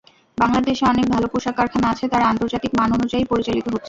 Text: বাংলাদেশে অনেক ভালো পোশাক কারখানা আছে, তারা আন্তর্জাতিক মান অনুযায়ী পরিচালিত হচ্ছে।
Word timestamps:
বাংলাদেশে 0.37 0.83
অনেক 0.85 1.05
ভালো 1.09 1.27
পোশাক 1.27 1.55
কারখানা 1.57 1.87
আছে, 1.89 2.05
তারা 2.07 2.25
আন্তর্জাতিক 2.27 2.71
মান 2.79 2.89
অনুযায়ী 2.91 3.23
পরিচালিত 3.31 3.65
হচ্ছে। 3.65 3.79